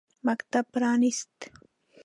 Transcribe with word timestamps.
مکتب 0.27 0.65
پرانیست. 0.73 1.37